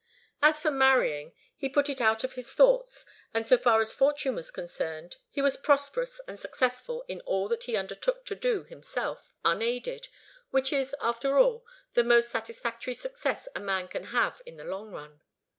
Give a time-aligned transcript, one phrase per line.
[0.41, 3.05] As for marrying, he put it out of his thoughts;
[3.35, 7.65] and so far as fortune was concerned, he was prosperous and successful in all that
[7.65, 10.07] he undertook to do himself, unaided,
[10.49, 14.91] which is, after all, the most satisfactory success a man can have in the long
[14.91, 15.21] run.